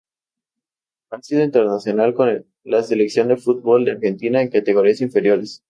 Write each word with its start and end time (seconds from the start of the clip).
Ha 1.11 1.21
sido 1.21 1.43
internacional 1.43 2.15
con 2.15 2.43
la 2.63 2.81
Selección 2.81 3.27
de 3.27 3.37
fútbol 3.37 3.85
de 3.85 3.91
Argentina 3.91 4.41
en 4.41 4.49
categorías 4.49 4.99
inferiores. 5.01 5.63